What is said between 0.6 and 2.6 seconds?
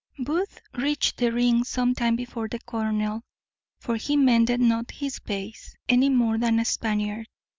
reached the ring some time before the